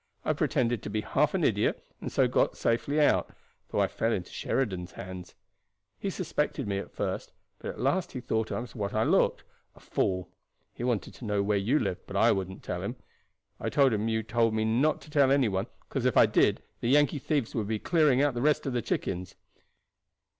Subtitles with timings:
[0.25, 3.35] "I pretended to be half an idiot, and so got safely out,
[3.69, 5.35] though I fell into Sheridan's hands.
[5.99, 9.43] He suspected me at first, but at last he thought I was what I looked
[9.75, 10.31] a fool.
[10.73, 12.95] He wanted to know where you lived, but I wouldn't tell him.
[13.59, 16.63] I told him you told me not to tell any one, 'cause if I did
[16.79, 19.35] the Yankee thieves would be clearing out the rest of the chickens."